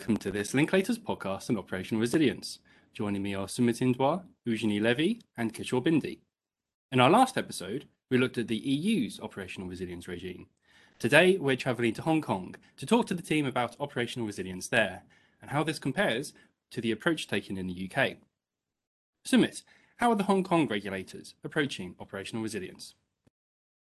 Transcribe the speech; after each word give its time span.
Welcome 0.00 0.16
to 0.16 0.30
this 0.30 0.54
Linklaters 0.54 0.98
podcast 0.98 1.50
on 1.50 1.58
operational 1.58 2.00
resilience. 2.00 2.60
Joining 2.94 3.22
me 3.22 3.34
are 3.34 3.46
Sumit 3.46 3.82
Indwar, 3.82 4.22
Eugenie 4.46 4.80
Levy, 4.80 5.20
and 5.36 5.52
Kishore 5.52 5.84
Bhindi. 5.84 6.20
In 6.90 7.00
our 7.00 7.10
last 7.10 7.36
episode, 7.36 7.84
we 8.10 8.16
looked 8.16 8.38
at 8.38 8.48
the 8.48 8.56
EU's 8.56 9.20
operational 9.20 9.68
resilience 9.68 10.08
regime. 10.08 10.46
Today, 10.98 11.36
we're 11.36 11.54
travelling 11.54 11.92
to 11.92 12.00
Hong 12.00 12.22
Kong 12.22 12.54
to 12.78 12.86
talk 12.86 13.08
to 13.08 13.14
the 13.14 13.20
team 13.20 13.44
about 13.44 13.76
operational 13.78 14.26
resilience 14.26 14.68
there 14.68 15.02
and 15.42 15.50
how 15.50 15.62
this 15.62 15.78
compares 15.78 16.32
to 16.70 16.80
the 16.80 16.92
approach 16.92 17.28
taken 17.28 17.58
in 17.58 17.66
the 17.66 17.90
UK. 17.92 18.16
Sumit, 19.28 19.64
how 19.98 20.10
are 20.10 20.16
the 20.16 20.24
Hong 20.24 20.42
Kong 20.42 20.66
regulators 20.66 21.34
approaching 21.44 21.94
operational 22.00 22.42
resilience? 22.42 22.94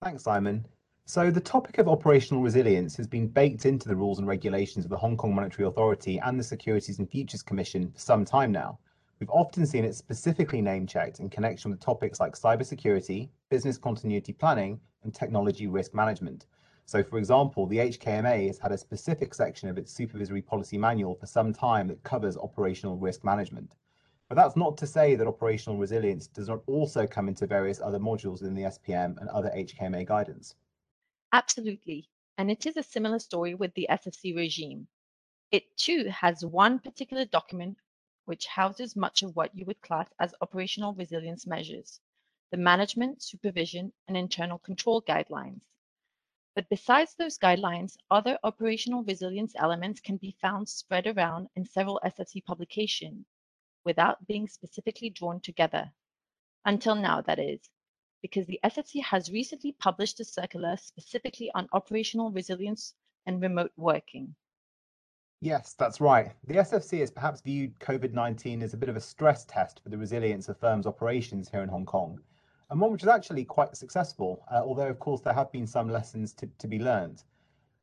Thanks, 0.01 0.23
Simon. 0.23 0.65
So 1.09 1.31
the 1.31 1.41
topic 1.41 1.79
of 1.79 1.87
operational 1.87 2.43
resilience 2.43 2.95
has 2.97 3.07
been 3.07 3.29
baked 3.29 3.65
into 3.65 3.87
the 3.87 3.95
rules 3.95 4.19
and 4.19 4.27
regulations 4.27 4.85
of 4.85 4.91
the 4.91 4.97
Hong 4.97 5.17
Kong 5.17 5.33
Monetary 5.33 5.67
Authority 5.67 6.19
and 6.19 6.39
the 6.39 6.43
Securities 6.43 6.99
and 6.99 7.09
Futures 7.09 7.41
Commission 7.41 7.89
for 7.89 7.97
some 7.97 8.23
time 8.23 8.51
now. 8.51 8.77
We've 9.19 9.31
often 9.31 9.65
seen 9.65 9.85
it 9.85 9.95
specifically 9.95 10.61
name 10.61 10.85
checked 10.85 11.19
in 11.19 11.31
connection 11.31 11.71
with 11.71 11.79
topics 11.79 12.19
like 12.19 12.35
cybersecurity, 12.35 13.27
business 13.49 13.79
continuity 13.79 14.33
planning, 14.33 14.79
and 15.03 15.11
technology 15.11 15.65
risk 15.65 15.95
management. 15.95 16.45
So, 16.85 17.01
for 17.01 17.17
example, 17.17 17.65
the 17.65 17.79
HKMA 17.79 18.45
has 18.45 18.59
had 18.59 18.71
a 18.71 18.77
specific 18.77 19.33
section 19.33 19.67
of 19.67 19.79
its 19.79 19.91
supervisory 19.91 20.43
policy 20.43 20.77
manual 20.77 21.15
for 21.15 21.25
some 21.25 21.53
time 21.53 21.87
that 21.87 22.03
covers 22.03 22.37
operational 22.37 22.97
risk 22.97 23.23
management. 23.23 23.77
But 24.27 24.35
that's 24.35 24.55
not 24.55 24.77
to 24.77 24.85
say 24.85 25.15
that 25.15 25.25
operational 25.25 25.79
resilience 25.79 26.27
does 26.27 26.49
not 26.49 26.61
also 26.67 27.07
come 27.07 27.27
into 27.27 27.47
various 27.47 27.81
other 27.81 27.97
modules 27.97 28.43
in 28.43 28.53
the 28.53 28.65
SPM 28.65 29.19
and 29.19 29.27
other 29.29 29.49
HKMA 29.57 30.05
guidance. 30.05 30.53
Absolutely. 31.31 32.07
And 32.37 32.51
it 32.51 32.67
is 32.67 32.77
a 32.77 32.83
similar 32.83 33.17
story 33.17 33.55
with 33.55 33.73
the 33.73 33.89
SFC 33.89 34.31
regime. 34.31 34.87
It 35.51 35.77
too 35.77 36.05
has 36.09 36.45
one 36.45 36.79
particular 36.79 37.25
document 37.25 37.79
which 38.25 38.47
houses 38.47 38.95
much 38.95 39.23
of 39.23 39.35
what 39.35 39.55
you 39.55 39.65
would 39.65 39.81
class 39.81 40.09
as 40.19 40.35
operational 40.41 40.93
resilience 40.93 41.47
measures, 41.47 42.01
the 42.51 42.57
management, 42.57 43.23
supervision, 43.23 43.93
and 44.07 44.17
internal 44.17 44.59
control 44.59 45.01
guidelines. 45.01 45.61
But 46.55 46.69
besides 46.69 47.15
those 47.15 47.39
guidelines, 47.39 47.97
other 48.11 48.37
operational 48.43 49.03
resilience 49.03 49.53
elements 49.55 49.99
can 49.99 50.17
be 50.17 50.37
found 50.41 50.69
spread 50.69 51.07
around 51.07 51.49
in 51.55 51.65
several 51.65 51.99
SFC 52.03 52.41
publications 52.41 53.25
without 53.83 54.27
being 54.27 54.47
specifically 54.47 55.09
drawn 55.09 55.41
together. 55.41 55.93
Until 56.65 56.95
now, 56.95 57.21
that 57.21 57.39
is 57.39 57.69
because 58.21 58.45
the 58.45 58.59
SFC 58.63 59.01
has 59.03 59.31
recently 59.31 59.71
published 59.73 60.19
a 60.19 60.25
circular 60.25 60.75
specifically 60.77 61.51
on 61.55 61.69
operational 61.73 62.31
resilience 62.31 62.93
and 63.25 63.41
remote 63.41 63.71
working. 63.77 64.35
Yes, 65.41 65.73
that's 65.73 66.01
right. 66.01 66.33
The 66.47 66.55
SFC 66.55 66.99
has 66.99 67.11
perhaps 67.11 67.39
viewed 67.39 67.79
COVID 67.79 68.11
19 68.11 68.61
as 68.61 68.73
a 68.73 68.77
bit 68.77 68.89
of 68.89 68.97
a 68.97 69.01
stress 69.01 69.45
test 69.45 69.79
for 69.81 69.89
the 69.89 69.97
resilience 69.97 70.49
of 70.49 70.57
firms' 70.57 70.85
operations 70.85 71.49
here 71.49 71.61
in 71.61 71.69
Hong 71.69 71.85
Kong, 71.85 72.19
and 72.69 72.81
one 72.81 72.91
which 72.91 73.03
is 73.03 73.07
actually 73.07 73.45
quite 73.45 73.77
successful, 73.77 74.43
uh, 74.51 74.61
although, 74.65 74.87
of 74.87 74.99
course, 74.99 75.21
there 75.21 75.33
have 75.33 75.51
been 75.51 75.65
some 75.65 75.89
lessons 75.89 76.33
to, 76.33 76.47
to 76.57 76.67
be 76.67 76.77
learned. 76.77 77.23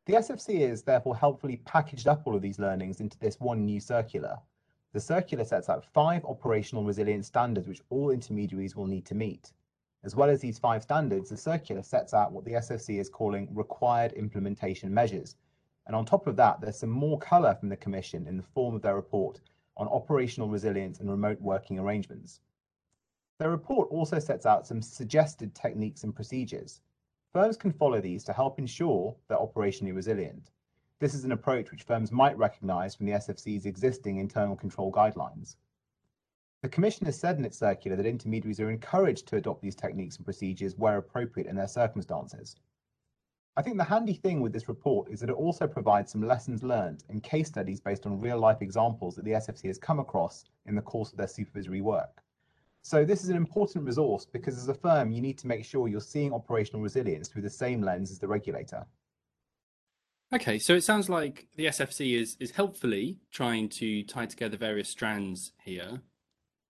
The 0.04 0.14
SFC 0.14 0.68
has 0.68 0.82
therefore 0.82 1.16
helpfully 1.16 1.56
packaged 1.64 2.06
up 2.06 2.26
all 2.26 2.36
of 2.36 2.42
these 2.42 2.58
learnings 2.58 3.00
into 3.00 3.18
this 3.18 3.40
one 3.40 3.64
new 3.64 3.80
circular. 3.80 4.38
The 4.92 5.00
circular 5.00 5.44
sets 5.44 5.68
out 5.68 5.84
five 5.84 6.24
operational 6.24 6.84
resilience 6.84 7.26
standards 7.26 7.68
which 7.68 7.82
all 7.90 8.10
intermediaries 8.10 8.76
will 8.76 8.86
need 8.86 9.06
to 9.06 9.14
meet. 9.14 9.52
As 10.04 10.14
well 10.14 10.30
as 10.30 10.40
these 10.40 10.58
five 10.58 10.82
standards, 10.82 11.30
the 11.30 11.36
circular 11.36 11.82
sets 11.82 12.14
out 12.14 12.32
what 12.32 12.44
the 12.44 12.52
SFC 12.52 13.00
is 13.00 13.08
calling 13.08 13.48
required 13.54 14.12
implementation 14.12 14.92
measures. 14.92 15.36
And 15.86 15.96
on 15.96 16.04
top 16.04 16.26
of 16.26 16.36
that, 16.36 16.60
there's 16.60 16.78
some 16.78 16.90
more 16.90 17.18
colour 17.18 17.54
from 17.54 17.68
the 17.68 17.76
Commission 17.76 18.26
in 18.26 18.36
the 18.36 18.42
form 18.42 18.74
of 18.74 18.82
their 18.82 18.96
report 18.96 19.40
on 19.76 19.88
operational 19.88 20.48
resilience 20.48 21.00
and 21.00 21.10
remote 21.10 21.40
working 21.40 21.78
arrangements. 21.78 22.40
Their 23.38 23.50
report 23.50 23.90
also 23.90 24.18
sets 24.18 24.46
out 24.46 24.66
some 24.66 24.80
suggested 24.80 25.54
techniques 25.54 26.04
and 26.04 26.14
procedures. 26.14 26.80
Firms 27.32 27.56
can 27.56 27.72
follow 27.72 28.00
these 28.00 28.24
to 28.24 28.32
help 28.32 28.58
ensure 28.58 29.14
they're 29.28 29.36
operationally 29.36 29.94
resilient. 29.94 30.50
This 30.98 31.12
is 31.12 31.24
an 31.24 31.32
approach 31.32 31.70
which 31.70 31.82
firms 31.82 32.10
might 32.10 32.38
recognise 32.38 32.94
from 32.94 33.04
the 33.04 33.12
SFC's 33.12 33.66
existing 33.66 34.16
internal 34.16 34.56
control 34.56 34.90
guidelines. 34.90 35.56
The 36.62 36.68
Commission 36.68 37.06
has 37.06 37.18
said 37.18 37.38
in 37.38 37.44
its 37.44 37.58
circular 37.58 37.96
that 37.96 38.06
intermediaries 38.06 38.60
are 38.60 38.70
encouraged 38.70 39.28
to 39.28 39.36
adopt 39.36 39.62
these 39.62 39.76
techniques 39.76 40.16
and 40.16 40.24
procedures 40.24 40.76
where 40.76 40.96
appropriate 40.96 41.48
in 41.48 41.56
their 41.56 41.68
circumstances. 41.68 42.56
I 43.58 43.62
think 43.62 43.78
the 43.78 43.84
handy 43.84 44.14
thing 44.14 44.40
with 44.40 44.52
this 44.52 44.68
report 44.68 45.10
is 45.10 45.20
that 45.20 45.30
it 45.30 45.36
also 45.36 45.66
provides 45.66 46.12
some 46.12 46.22
lessons 46.22 46.62
learned 46.62 47.04
and 47.08 47.22
case 47.22 47.48
studies 47.48 47.80
based 47.80 48.04
on 48.04 48.20
real 48.20 48.38
life 48.38 48.60
examples 48.60 49.16
that 49.16 49.24
the 49.24 49.32
SFC 49.32 49.66
has 49.66 49.78
come 49.78 49.98
across 49.98 50.44
in 50.66 50.74
the 50.74 50.82
course 50.82 51.10
of 51.12 51.18
their 51.18 51.28
supervisory 51.28 51.80
work. 51.80 52.22
So 52.82 53.04
this 53.04 53.22
is 53.24 53.30
an 53.30 53.36
important 53.36 53.84
resource 53.84 54.26
because 54.26 54.58
as 54.58 54.68
a 54.68 54.74
firm, 54.74 55.10
you 55.10 55.22
need 55.22 55.38
to 55.38 55.46
make 55.46 55.64
sure 55.64 55.88
you're 55.88 56.00
seeing 56.00 56.32
operational 56.32 56.82
resilience 56.82 57.28
through 57.28 57.42
the 57.42 57.50
same 57.50 57.80
lens 57.80 58.10
as 58.10 58.18
the 58.18 58.28
regulator. 58.28 58.86
Okay, 60.34 60.58
so 60.58 60.74
it 60.74 60.84
sounds 60.84 61.08
like 61.08 61.46
the 61.56 61.66
SFC 61.66 62.20
is 62.20 62.36
is 62.40 62.50
helpfully 62.52 63.18
trying 63.30 63.68
to 63.70 64.02
tie 64.02 64.26
together 64.26 64.56
various 64.56 64.88
strands 64.88 65.52
here. 65.64 66.00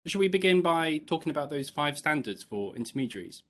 Should 0.07 0.21
we 0.21 0.29
begin 0.29 0.63
by 0.63 0.99
talking 0.99 1.31
about 1.31 1.51
those 1.51 1.69
five 1.69 1.99
standards 1.99 2.45
for 2.45 2.77
intermediaries? 2.77 3.43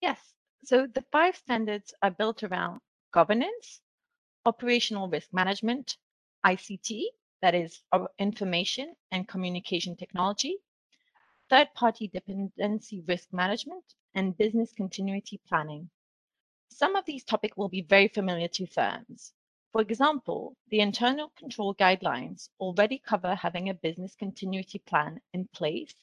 Yes. 0.00 0.18
So 0.62 0.86
the 0.86 1.04
five 1.10 1.34
standards 1.34 1.92
are 2.02 2.12
built 2.12 2.44
around 2.44 2.80
governance, 3.12 3.80
operational 4.46 5.08
risk 5.08 5.32
management, 5.32 5.96
ICT, 6.46 7.02
that 7.42 7.56
is 7.56 7.82
information 8.18 8.94
and 9.10 9.26
communication 9.26 9.96
technology, 9.96 10.58
third 11.48 11.68
party 11.74 12.06
dependency 12.06 13.02
risk 13.08 13.32
management, 13.32 13.84
and 14.14 14.38
business 14.38 14.72
continuity 14.76 15.40
planning. 15.48 15.90
Some 16.68 16.94
of 16.94 17.04
these 17.06 17.24
topics 17.24 17.56
will 17.56 17.68
be 17.68 17.82
very 17.82 18.06
familiar 18.06 18.48
to 18.48 18.66
firms. 18.66 19.32
For 19.72 19.80
example, 19.80 20.56
the 20.68 20.80
internal 20.80 21.28
control 21.36 21.76
guidelines 21.76 22.48
already 22.58 22.98
cover 22.98 23.36
having 23.36 23.68
a 23.68 23.74
business 23.74 24.16
continuity 24.16 24.80
plan 24.80 25.20
in 25.32 25.46
place, 25.46 25.94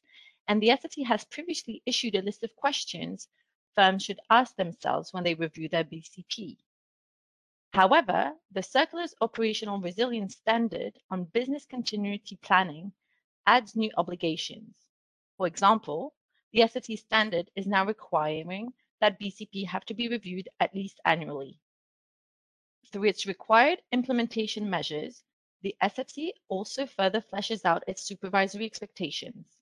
and 0.48 0.62
the 0.62 0.70
SFC 0.70 1.06
has 1.06 1.26
previously 1.26 1.84
issued 1.86 2.16
a 2.16 2.22
list 2.22 2.44
of 2.44 2.56
questions 2.56 3.28
firms 3.76 4.04
should 4.04 4.22
ask 4.30 4.56
themselves 4.56 5.12
when 5.12 5.26
they 5.26 5.34
review 5.34 5.68
their 5.68 5.84
BCP. 5.84 6.58
However, 7.74 8.34
the 8.50 8.64
circular's 8.64 9.14
operational 9.20 9.82
resilience 9.82 10.38
standard 10.38 10.98
on 11.12 11.26
business 11.26 11.66
continuity 11.66 12.38
planning 12.38 12.94
adds 13.46 13.76
new 13.76 13.92
obligations. 13.98 14.78
For 15.36 15.46
example, 15.46 16.16
the 16.54 16.62
SFC 16.62 16.98
standard 16.98 17.52
is 17.54 17.68
now 17.68 17.86
requiring 17.86 18.72
that 19.02 19.20
BCP 19.20 19.68
have 19.68 19.84
to 19.86 19.94
be 19.94 20.08
reviewed 20.08 20.48
at 20.62 20.74
least 20.74 21.02
annually. 21.04 21.60
Through 22.92 23.10
its 23.10 23.26
required 23.26 23.82
implementation 23.92 24.70
measures, 24.70 25.24
the 25.62 25.76
SFC 25.84 26.32
also 26.48 26.86
further 26.86 27.20
fleshes 27.20 27.66
out 27.66 27.84
its 27.86 28.04
supervisory 28.04 28.66
expectations. 28.66 29.58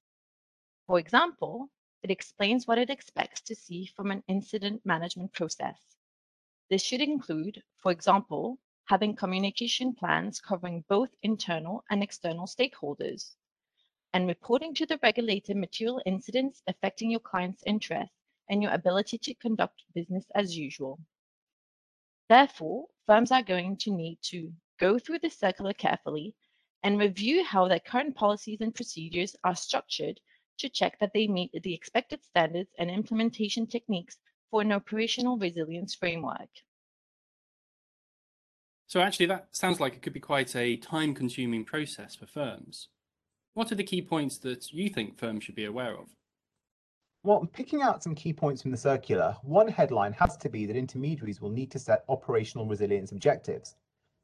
For 0.85 0.99
example, 0.99 1.71
it 2.03 2.11
explains 2.11 2.67
what 2.67 2.77
it 2.77 2.91
expects 2.91 3.41
to 3.41 3.55
see 3.55 3.87
from 3.87 4.11
an 4.11 4.23
incident 4.27 4.85
management 4.85 5.33
process. 5.33 5.95
This 6.69 6.83
should 6.83 7.01
include, 7.01 7.63
for 7.77 7.91
example, 7.91 8.59
having 8.85 9.15
communication 9.15 9.95
plans 9.95 10.39
covering 10.39 10.85
both 10.87 11.09
internal 11.23 11.83
and 11.89 12.03
external 12.03 12.45
stakeholders, 12.45 13.35
and 14.13 14.27
reporting 14.27 14.75
to 14.75 14.85
the 14.85 14.99
regulator 15.01 15.55
material 15.55 15.99
incidents 16.05 16.61
affecting 16.67 17.09
your 17.09 17.21
client's 17.21 17.63
interests 17.65 18.15
and 18.49 18.61
your 18.61 18.71
ability 18.71 19.17
to 19.17 19.33
conduct 19.33 19.83
business 19.95 20.25
as 20.35 20.55
usual. 20.55 20.99
Therefore, 22.29 22.85
firms 23.07 23.31
are 23.31 23.43
going 23.43 23.77
to 23.77 23.91
need 23.91 24.19
to 24.23 24.51
go 24.79 24.99
through 24.99 25.19
the 25.19 25.29
circular 25.29 25.73
carefully 25.73 26.35
and 26.83 26.99
review 26.99 27.43
how 27.43 27.67
their 27.67 27.79
current 27.79 28.15
policies 28.15 28.61
and 28.61 28.75
procedures 28.75 29.35
are 29.43 29.55
structured 29.55 30.19
to 30.57 30.69
check 30.69 30.97
that 30.99 31.13
they 31.13 31.27
meet 31.27 31.51
the 31.63 31.73
expected 31.73 32.23
standards 32.23 32.69
and 32.77 32.89
implementation 32.89 33.67
techniques 33.67 34.17
for 34.51 34.61
an 34.61 34.71
operational 34.71 35.37
resilience 35.37 35.95
framework. 35.95 36.49
So, 38.87 39.01
actually, 39.01 39.25
that 39.27 39.47
sounds 39.51 39.79
like 39.79 39.95
it 39.95 40.01
could 40.01 40.13
be 40.13 40.19
quite 40.19 40.55
a 40.55 40.77
time 40.77 41.15
consuming 41.15 41.65
process 41.65 42.15
for 42.15 42.27
firms. 42.27 42.89
What 43.55 43.71
are 43.71 43.75
the 43.75 43.83
key 43.83 44.01
points 44.01 44.37
that 44.39 44.71
you 44.71 44.89
think 44.89 45.17
firms 45.17 45.43
should 45.43 45.55
be 45.55 45.65
aware 45.65 45.97
of? 45.97 46.09
Well, 47.25 47.49
picking 47.53 47.81
out 47.81 48.03
some 48.03 48.13
key 48.13 48.33
points 48.33 48.61
from 48.61 48.69
the 48.69 48.77
circular, 48.77 49.35
one 49.41 49.67
headline 49.67 50.13
has 50.13 50.37
to 50.37 50.47
be 50.47 50.67
that 50.67 50.75
intermediaries 50.75 51.41
will 51.41 51.49
need 51.49 51.71
to 51.71 51.79
set 51.79 52.05
operational 52.07 52.67
resilience 52.67 53.11
objectives. 53.11 53.75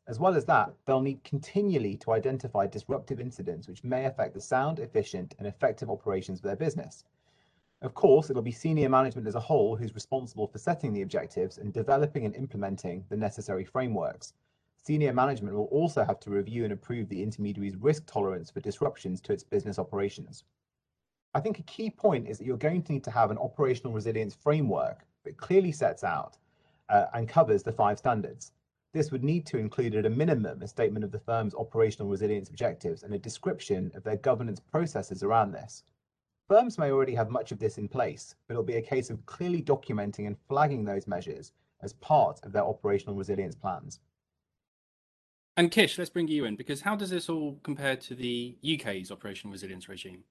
As 0.07 0.19
well 0.19 0.36
as 0.36 0.45
that, 0.45 0.75
they'll 0.86 1.01
need 1.01 1.24
continually 1.24 1.98
to 1.98 2.12
identify 2.12 2.68
disruptive 2.68 3.19
incidents 3.19 3.68
which 3.68 3.83
may 3.83 4.06
affect 4.06 4.36
the 4.36 4.39
sound, 4.39 4.77
efficient, 4.77 5.33
and 5.39 5.48
effective 5.48 5.89
operations 5.89 6.38
of 6.38 6.44
their 6.44 6.56
business. 6.56 7.03
Of 7.81 7.95
course, 7.95 8.30
it'll 8.30 8.44
be 8.44 8.51
senior 8.51 8.88
management 8.88 9.27
as 9.27 9.33
a 9.33 9.39
whole 9.39 9.75
who's 9.75 9.95
responsible 9.95 10.45
for 10.45 10.59
setting 10.59 10.94
the 10.94 11.01
objectives 11.01 11.57
and 11.57 11.74
developing 11.74 12.25
and 12.25 12.36
implementing 12.36 13.06
the 13.09 13.18
necessary 13.18 13.65
frameworks. 13.65 14.36
Senior 14.75 15.12
management 15.12 15.56
will 15.56 15.65
also 15.71 16.03
have 16.03 16.19
to 16.19 16.30
review 16.30 16.65
and 16.65 16.74
approve 16.74 17.09
the 17.09 17.24
intermediary's 17.24 17.77
risk 17.77 18.06
tolerance 18.06 18.51
for 18.51 18.59
disruptions 18.59 19.21
to 19.21 19.33
its 19.33 19.44
business 19.44 19.80
operations. 19.80 20.44
I 21.33 21.39
think 21.39 21.60
a 21.60 21.63
key 21.63 21.89
point 21.89 22.28
is 22.28 22.38
that 22.38 22.45
you're 22.45 22.57
going 22.57 22.83
to 22.83 22.92
need 22.92 23.06
to 23.06 23.12
have 23.12 23.31
an 23.31 23.38
operational 23.38 23.94
resilience 23.94 24.36
framework 24.36 25.06
that 25.24 25.38
clearly 25.38 25.72
sets 25.72 26.04
out 26.04 26.38
uh, 26.89 27.06
and 27.13 27.28
covers 27.28 27.63
the 27.63 27.72
five 27.72 27.98
standards. 27.98 28.51
This 28.94 29.12
would 29.12 29.24
need 29.24 29.45
to 29.45 29.57
include 29.57 29.95
at 29.95 30.06
a 30.06 30.10
minimum 30.10 30.62
a 30.62 30.68
statement 30.68 31.06
of 31.06 31.12
the 31.12 31.19
firm's 31.19 31.56
operational 31.56 32.10
resilience 32.10 32.50
objectives 32.50 33.04
and 33.04 33.13
a 33.13 33.19
description 33.19 33.92
of 33.95 34.04
their 34.04 34.18
governance 34.18 34.60
processes 34.60 35.24
around 35.24 35.54
this. 35.54 35.83
Firms 36.50 36.78
may 36.78 36.92
already 36.92 37.16
have 37.16 37.30
much 37.30 37.54
of 37.54 37.60
this 37.60 37.77
in 37.77 37.88
place, 37.88 38.36
but 38.45 38.56
it'll 38.56 38.63
be 38.63 38.75
a 38.75 38.81
case 38.81 39.10
of 39.10 39.25
clearly 39.25 39.62
documenting 39.62 40.27
and 40.27 40.36
flagging 40.50 40.84
those 40.84 41.07
measures 41.07 41.54
as 41.81 41.94
part 41.94 42.42
of 42.44 42.51
their 42.51 42.66
operational 42.66 43.16
resilience 43.16 43.56
plans. 43.56 44.01
And 45.56 45.72
Kish, 45.72 45.98
let's 45.98 46.10
bring 46.10 46.27
you 46.27 46.44
in 46.44 46.57
because 46.57 46.81
how 46.81 46.98
does 46.98 47.10
this 47.10 47.30
all 47.30 47.57
compare 47.63 47.95
to 47.95 48.16
the 48.16 48.57
UK's 48.62 49.12
operational 49.12 49.54
resilience 49.54 49.88
regime? 49.88 50.25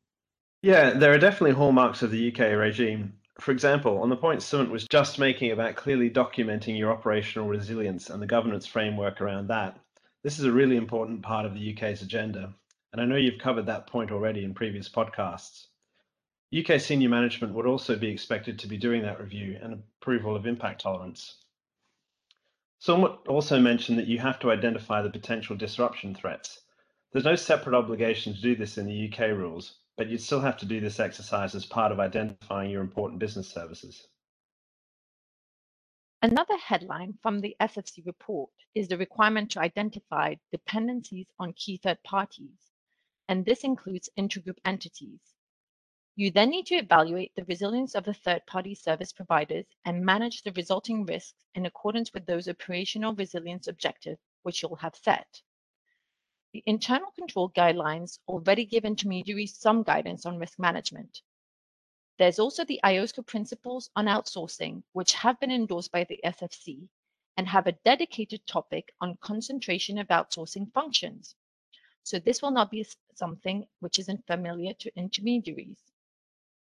Yeah, 0.62 0.90
there 0.90 1.10
are 1.10 1.18
definitely 1.18 1.52
hallmarks 1.52 2.02
of 2.02 2.10
the 2.10 2.30
UK 2.30 2.54
regime. 2.54 3.14
For 3.40 3.50
example, 3.50 4.02
on 4.02 4.10
the 4.10 4.16
point 4.16 4.40
Sumit 4.40 4.68
was 4.68 4.86
just 4.86 5.18
making 5.18 5.52
about 5.52 5.74
clearly 5.74 6.10
documenting 6.10 6.76
your 6.76 6.92
operational 6.92 7.48
resilience 7.48 8.10
and 8.10 8.20
the 8.20 8.26
governance 8.26 8.66
framework 8.66 9.22
around 9.22 9.48
that, 9.48 9.78
this 10.22 10.38
is 10.38 10.44
a 10.44 10.52
really 10.52 10.76
important 10.76 11.22
part 11.22 11.46
of 11.46 11.54
the 11.54 11.72
UK's 11.72 12.02
agenda. 12.02 12.52
And 12.92 13.00
I 13.00 13.06
know 13.06 13.16
you've 13.16 13.40
covered 13.40 13.64
that 13.66 13.86
point 13.86 14.10
already 14.10 14.44
in 14.44 14.52
previous 14.52 14.86
podcasts. 14.86 15.68
UK 16.54 16.78
senior 16.78 17.08
management 17.08 17.54
would 17.54 17.64
also 17.64 17.96
be 17.96 18.08
expected 18.08 18.58
to 18.58 18.68
be 18.68 18.76
doing 18.76 19.00
that 19.00 19.18
review 19.18 19.58
and 19.62 19.82
approval 20.02 20.36
of 20.36 20.46
impact 20.46 20.82
tolerance. 20.82 21.36
Sumit 22.82 23.16
also 23.28 23.58
mentioned 23.58 23.98
that 23.98 24.08
you 24.08 24.18
have 24.18 24.38
to 24.40 24.50
identify 24.50 25.00
the 25.00 25.08
potential 25.08 25.56
disruption 25.56 26.14
threats. 26.14 26.60
There's 27.12 27.24
no 27.24 27.34
separate 27.34 27.74
obligation 27.74 28.34
to 28.34 28.42
do 28.42 28.54
this 28.54 28.76
in 28.76 28.84
the 28.84 29.10
UK 29.10 29.30
rules, 29.30 29.79
but 30.00 30.08
you'd 30.08 30.22
still 30.22 30.40
have 30.40 30.56
to 30.56 30.64
do 30.64 30.80
this 30.80 30.98
exercise 30.98 31.54
as 31.54 31.66
part 31.66 31.92
of 31.92 32.00
identifying 32.00 32.70
your 32.70 32.80
important 32.80 33.18
business 33.18 33.50
services. 33.50 34.08
Another 36.22 36.56
headline 36.56 37.18
from 37.22 37.38
the 37.38 37.54
SFC 37.60 38.06
report 38.06 38.48
is 38.74 38.88
the 38.88 38.96
requirement 38.96 39.50
to 39.50 39.60
identify 39.60 40.36
dependencies 40.52 41.26
on 41.38 41.52
key 41.52 41.76
third 41.76 42.02
parties, 42.02 42.70
and 43.28 43.44
this 43.44 43.62
includes 43.62 44.08
intergroup 44.18 44.56
entities. 44.64 45.20
You 46.16 46.30
then 46.30 46.48
need 46.48 46.64
to 46.68 46.76
evaluate 46.76 47.32
the 47.36 47.44
resilience 47.44 47.94
of 47.94 48.04
the 48.04 48.14
third-party 48.14 48.76
service 48.76 49.12
providers 49.12 49.66
and 49.84 50.02
manage 50.02 50.44
the 50.44 50.52
resulting 50.52 51.04
risks 51.04 51.44
in 51.54 51.66
accordance 51.66 52.10
with 52.14 52.24
those 52.24 52.48
operational 52.48 53.14
resilience 53.14 53.68
objectives 53.68 54.22
which 54.44 54.62
you'll 54.62 54.76
have 54.76 54.96
set. 54.96 55.42
The 56.52 56.62
internal 56.66 57.12
control 57.12 57.50
guidelines 57.50 58.18
already 58.26 58.64
give 58.64 58.84
intermediaries 58.84 59.56
some 59.56 59.84
guidance 59.84 60.26
on 60.26 60.38
risk 60.38 60.58
management. 60.58 61.22
There's 62.18 62.40
also 62.40 62.64
the 62.64 62.80
IOSCO 62.84 63.24
principles 63.24 63.88
on 63.94 64.06
outsourcing, 64.06 64.82
which 64.92 65.12
have 65.12 65.38
been 65.38 65.52
endorsed 65.52 65.92
by 65.92 66.04
the 66.04 66.20
SFC 66.24 66.88
and 67.36 67.48
have 67.48 67.66
a 67.66 67.78
dedicated 67.84 68.46
topic 68.46 68.92
on 69.00 69.16
concentration 69.18 69.96
of 69.96 70.08
outsourcing 70.08 70.72
functions. 70.72 71.36
So 72.02 72.18
this 72.18 72.42
will 72.42 72.50
not 72.50 72.70
be 72.70 72.84
something 73.14 73.68
which 73.78 73.98
isn't 74.00 74.26
familiar 74.26 74.74
to 74.74 74.96
intermediaries. 74.96 75.80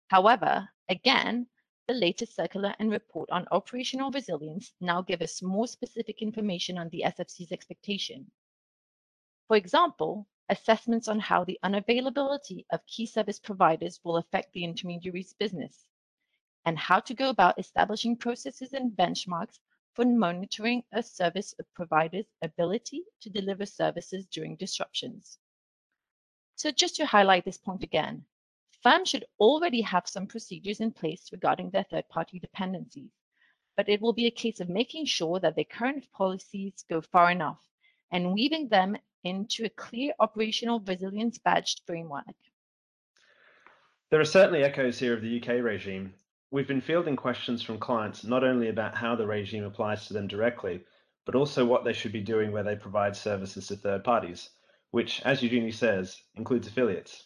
However, 0.06 0.70
again, 0.88 1.48
the 1.88 1.94
latest 1.94 2.36
circular 2.36 2.76
and 2.78 2.90
report 2.90 3.28
on 3.30 3.48
operational 3.50 4.12
resilience 4.12 4.72
now 4.80 5.02
give 5.02 5.20
us 5.20 5.42
more 5.42 5.66
specific 5.66 6.22
information 6.22 6.78
on 6.78 6.88
the 6.90 7.02
SFC's 7.06 7.50
expectation. 7.50 8.30
For 9.50 9.56
example, 9.56 10.28
assessments 10.48 11.08
on 11.08 11.18
how 11.18 11.42
the 11.42 11.58
unavailability 11.64 12.66
of 12.70 12.86
key 12.86 13.04
service 13.04 13.40
providers 13.40 13.98
will 14.04 14.18
affect 14.18 14.52
the 14.52 14.62
intermediary's 14.62 15.32
business, 15.32 15.88
and 16.64 16.78
how 16.78 17.00
to 17.00 17.14
go 17.14 17.30
about 17.30 17.58
establishing 17.58 18.14
processes 18.14 18.74
and 18.74 18.92
benchmarks 18.92 19.58
for 19.94 20.04
monitoring 20.04 20.84
a 20.92 21.02
service 21.02 21.52
provider's 21.74 22.26
ability 22.42 23.02
to 23.22 23.28
deliver 23.28 23.66
services 23.66 24.24
during 24.28 24.54
disruptions. 24.54 25.40
So 26.54 26.70
just 26.70 26.94
to 26.98 27.06
highlight 27.06 27.44
this 27.44 27.58
point 27.58 27.82
again, 27.82 28.24
Firms 28.84 29.08
should 29.08 29.24
already 29.40 29.80
have 29.80 30.06
some 30.06 30.28
procedures 30.28 30.78
in 30.78 30.92
place 30.92 31.32
regarding 31.32 31.70
their 31.70 31.86
third-party 31.90 32.38
dependencies, 32.38 33.10
but 33.76 33.88
it 33.88 34.00
will 34.00 34.12
be 34.12 34.26
a 34.26 34.30
case 34.30 34.60
of 34.60 34.68
making 34.68 35.06
sure 35.06 35.40
that 35.40 35.56
their 35.56 35.64
current 35.64 36.06
policies 36.12 36.84
go 36.88 37.00
far 37.00 37.32
enough 37.32 37.58
and 38.12 38.32
weaving 38.32 38.68
them 38.68 38.96
into 39.24 39.64
a 39.64 39.70
clear 39.70 40.12
operational 40.18 40.80
resilience 40.80 41.38
badged 41.38 41.82
framework. 41.86 42.24
There 44.10 44.20
are 44.20 44.24
certainly 44.24 44.64
echoes 44.64 44.98
here 44.98 45.14
of 45.14 45.22
the 45.22 45.40
UK 45.40 45.62
regime. 45.62 46.14
We've 46.50 46.66
been 46.66 46.80
fielding 46.80 47.16
questions 47.16 47.62
from 47.62 47.78
clients 47.78 48.24
not 48.24 48.42
only 48.42 48.68
about 48.68 48.96
how 48.96 49.14
the 49.14 49.26
regime 49.26 49.64
applies 49.64 50.06
to 50.06 50.14
them 50.14 50.26
directly, 50.26 50.80
but 51.24 51.36
also 51.36 51.64
what 51.64 51.84
they 51.84 51.92
should 51.92 52.10
be 52.10 52.22
doing 52.22 52.50
where 52.50 52.64
they 52.64 52.74
provide 52.74 53.14
services 53.14 53.68
to 53.68 53.76
third 53.76 54.02
parties, 54.02 54.50
which, 54.90 55.22
as 55.22 55.42
Eugenie 55.42 55.70
says, 55.70 56.20
includes 56.34 56.66
affiliates. 56.66 57.24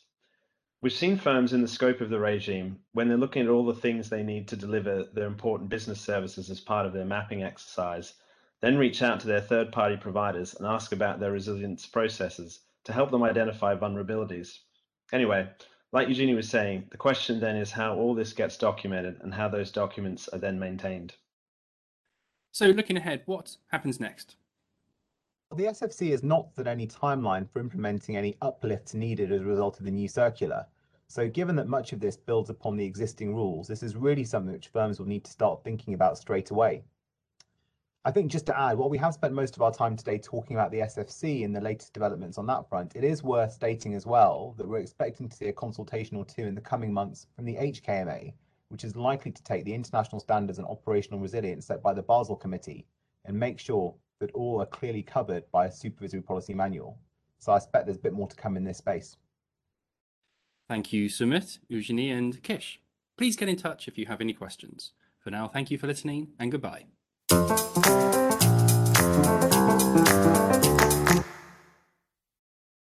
We've 0.82 0.92
seen 0.92 1.16
firms 1.16 1.54
in 1.54 1.62
the 1.62 1.68
scope 1.68 2.02
of 2.02 2.10
the 2.10 2.18
regime, 2.18 2.80
when 2.92 3.08
they're 3.08 3.16
looking 3.16 3.44
at 3.44 3.48
all 3.48 3.64
the 3.64 3.72
things 3.72 4.10
they 4.10 4.22
need 4.22 4.48
to 4.48 4.56
deliver 4.56 5.04
their 5.14 5.26
important 5.26 5.70
business 5.70 6.02
services 6.02 6.50
as 6.50 6.60
part 6.60 6.84
of 6.84 6.92
their 6.92 7.06
mapping 7.06 7.42
exercise, 7.42 8.12
then 8.60 8.78
reach 8.78 9.02
out 9.02 9.20
to 9.20 9.26
their 9.26 9.40
third 9.40 9.72
party 9.72 9.96
providers 9.96 10.54
and 10.54 10.66
ask 10.66 10.92
about 10.92 11.20
their 11.20 11.32
resilience 11.32 11.86
processes 11.86 12.60
to 12.84 12.92
help 12.92 13.10
them 13.10 13.22
identify 13.22 13.74
vulnerabilities. 13.74 14.58
Anyway, 15.12 15.48
like 15.92 16.08
Eugenie 16.08 16.34
was 16.34 16.48
saying, 16.48 16.88
the 16.90 16.96
question 16.96 17.40
then 17.40 17.56
is 17.56 17.70
how 17.70 17.94
all 17.96 18.14
this 18.14 18.32
gets 18.32 18.56
documented 18.56 19.20
and 19.20 19.32
how 19.32 19.48
those 19.48 19.70
documents 19.70 20.28
are 20.28 20.38
then 20.38 20.58
maintained. 20.58 21.14
So, 22.52 22.66
looking 22.66 22.96
ahead, 22.96 23.22
what 23.26 23.56
happens 23.68 24.00
next? 24.00 24.36
The 25.54 25.64
SFC 25.64 26.10
has 26.10 26.22
not 26.22 26.54
set 26.54 26.66
any 26.66 26.86
timeline 26.86 27.48
for 27.48 27.60
implementing 27.60 28.16
any 28.16 28.36
uplifts 28.42 28.94
needed 28.94 29.30
as 29.30 29.40
a 29.40 29.44
result 29.44 29.78
of 29.78 29.84
the 29.84 29.90
new 29.90 30.08
circular. 30.08 30.66
So 31.06 31.28
given 31.28 31.54
that 31.56 31.68
much 31.68 31.92
of 31.92 32.00
this 32.00 32.16
builds 32.16 32.50
upon 32.50 32.76
the 32.76 32.84
existing 32.84 33.34
rules, 33.34 33.68
this 33.68 33.82
is 33.82 33.94
really 33.94 34.24
something 34.24 34.52
which 34.52 34.68
firms 34.68 34.98
will 34.98 35.06
need 35.06 35.24
to 35.24 35.30
start 35.30 35.62
thinking 35.62 35.94
about 35.94 36.18
straight 36.18 36.50
away. 36.50 36.82
I 38.06 38.10
think 38.10 38.30
just 38.30 38.44
to 38.46 38.58
add, 38.58 38.76
while 38.76 38.90
we 38.90 38.98
have 38.98 39.14
spent 39.14 39.32
most 39.32 39.56
of 39.56 39.62
our 39.62 39.72
time 39.72 39.96
today 39.96 40.18
talking 40.18 40.56
about 40.56 40.70
the 40.70 40.80
SFC 40.80 41.42
and 41.42 41.56
the 41.56 41.60
latest 41.60 41.94
developments 41.94 42.36
on 42.36 42.46
that 42.48 42.68
front, 42.68 42.94
it 42.94 43.02
is 43.02 43.22
worth 43.22 43.52
stating 43.52 43.94
as 43.94 44.04
well 44.04 44.54
that 44.58 44.68
we're 44.68 44.78
expecting 44.78 45.26
to 45.26 45.34
see 45.34 45.46
a 45.46 45.52
consultation 45.54 46.18
or 46.18 46.24
two 46.26 46.42
in 46.42 46.54
the 46.54 46.60
coming 46.60 46.92
months 46.92 47.26
from 47.34 47.46
the 47.46 47.54
HKMA, 47.54 48.34
which 48.68 48.84
is 48.84 48.94
likely 48.94 49.30
to 49.30 49.42
take 49.42 49.64
the 49.64 49.72
international 49.72 50.20
standards 50.20 50.58
and 50.58 50.66
operational 50.66 51.18
resilience 51.18 51.66
set 51.66 51.82
by 51.82 51.94
the 51.94 52.02
Basel 52.02 52.36
Committee 52.36 52.86
and 53.24 53.38
make 53.38 53.58
sure 53.58 53.94
that 54.20 54.30
all 54.32 54.60
are 54.60 54.66
clearly 54.66 55.02
covered 55.02 55.50
by 55.50 55.64
a 55.66 55.72
supervisory 55.72 56.20
policy 56.20 56.52
manual. 56.52 56.98
So 57.38 57.52
I 57.52 57.56
expect 57.56 57.86
there's 57.86 57.96
a 57.96 58.00
bit 58.00 58.12
more 58.12 58.28
to 58.28 58.36
come 58.36 58.58
in 58.58 58.64
this 58.64 58.78
space. 58.78 59.16
Thank 60.68 60.92
you, 60.92 61.08
Sumit, 61.08 61.58
Eugenie, 61.68 62.10
and 62.10 62.42
Kish. 62.42 62.80
Please 63.16 63.36
get 63.36 63.48
in 63.48 63.56
touch 63.56 63.88
if 63.88 63.96
you 63.96 64.04
have 64.06 64.20
any 64.20 64.34
questions. 64.34 64.92
For 65.18 65.30
now, 65.30 65.48
thank 65.48 65.70
you 65.70 65.78
for 65.78 65.86
listening 65.86 66.32
and 66.38 66.52
goodbye. 66.52 66.84
Thank 69.94 70.38
you. 70.38 70.43